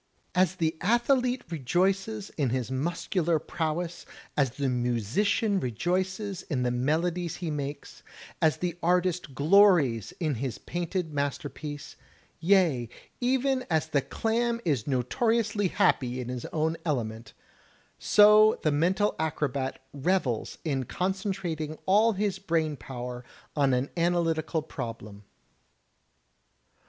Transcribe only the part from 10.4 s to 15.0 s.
his painted masterpiece, yea, even as the clam is